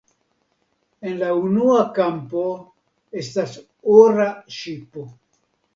[1.09, 2.47] En la unua kampo
[3.23, 3.55] estas
[4.01, 5.11] ora ŝipo.